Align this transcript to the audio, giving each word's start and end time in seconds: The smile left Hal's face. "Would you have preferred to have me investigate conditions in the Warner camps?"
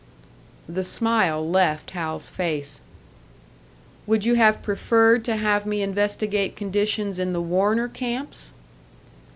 The 0.67 0.83
smile 0.83 1.47
left 1.47 1.91
Hal's 1.91 2.27
face. 2.31 2.81
"Would 4.07 4.25
you 4.25 4.33
have 4.33 4.63
preferred 4.63 5.23
to 5.25 5.35
have 5.37 5.67
me 5.67 5.83
investigate 5.83 6.55
conditions 6.55 7.19
in 7.19 7.33
the 7.33 7.39
Warner 7.41 7.87
camps?" 7.87 8.51